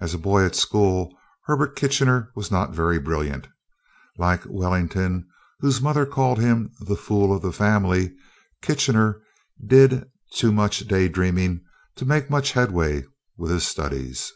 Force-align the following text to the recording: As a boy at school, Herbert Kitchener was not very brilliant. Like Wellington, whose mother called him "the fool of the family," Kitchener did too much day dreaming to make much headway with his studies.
As 0.00 0.14
a 0.14 0.18
boy 0.18 0.44
at 0.46 0.54
school, 0.54 1.12
Herbert 1.46 1.74
Kitchener 1.74 2.30
was 2.36 2.52
not 2.52 2.70
very 2.72 3.00
brilliant. 3.00 3.48
Like 4.16 4.44
Wellington, 4.46 5.26
whose 5.58 5.80
mother 5.82 6.06
called 6.06 6.38
him 6.38 6.70
"the 6.78 6.94
fool 6.94 7.34
of 7.34 7.42
the 7.42 7.50
family," 7.52 8.14
Kitchener 8.62 9.20
did 9.66 10.08
too 10.32 10.52
much 10.52 10.86
day 10.86 11.08
dreaming 11.08 11.64
to 11.96 12.06
make 12.06 12.30
much 12.30 12.52
headway 12.52 13.04
with 13.36 13.50
his 13.50 13.66
studies. 13.66 14.32